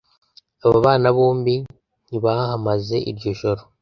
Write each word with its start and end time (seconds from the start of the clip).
Aba 0.65 0.77
bana 0.85 1.07
bombi 1.17 1.55
ntibahamaze 2.07 2.95
iryo 3.11 3.31
joro 3.39 3.61